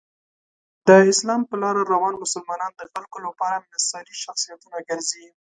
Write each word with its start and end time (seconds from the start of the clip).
د 0.87 0.89
اسلام 1.11 1.41
په 1.49 1.55
لاره 1.63 1.81
روان 1.93 2.13
مسلمانان 2.23 2.71
د 2.75 2.81
خلکو 2.91 3.17
لپاره 3.27 3.65
مثالي 3.71 4.15
شخصیتونه 4.23 4.77
ګرځي. 4.89 5.25